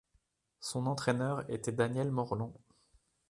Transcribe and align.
Son 0.61 0.87
entraîneur 0.87 1.47
était 1.47 1.71
Daniel 1.71 2.09
Morelon. 2.09 2.55